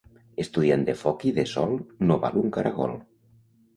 [0.43, 2.97] Estudiant de foc i de sol no val un caragol.